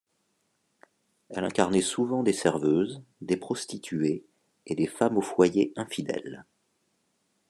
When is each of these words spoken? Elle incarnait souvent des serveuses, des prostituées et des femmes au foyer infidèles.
Elle 1.29 1.43
incarnait 1.43 1.83
souvent 1.83 2.23
des 2.23 2.33
serveuses, 2.33 3.03
des 3.21 3.37
prostituées 3.37 4.25
et 4.65 4.73
des 4.73 4.87
femmes 4.87 5.19
au 5.19 5.21
foyer 5.21 5.73
infidèles. 5.75 6.43